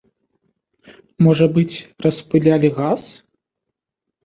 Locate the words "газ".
2.81-3.01